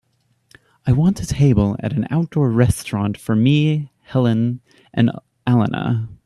[0.87, 4.59] i want a table at an outdoor restaurant for me, helene
[4.95, 5.11] and
[5.47, 6.07] alana